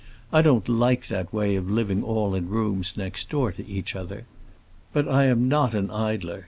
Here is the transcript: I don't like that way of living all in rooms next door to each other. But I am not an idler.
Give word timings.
I 0.33 0.41
don't 0.41 0.67
like 0.67 1.09
that 1.09 1.31
way 1.31 1.55
of 1.55 1.69
living 1.69 2.01
all 2.03 2.33
in 2.33 2.49
rooms 2.49 2.97
next 2.97 3.29
door 3.29 3.51
to 3.51 3.67
each 3.67 3.95
other. 3.95 4.25
But 4.93 5.07
I 5.07 5.25
am 5.25 5.47
not 5.47 5.75
an 5.75 5.91
idler. 5.91 6.39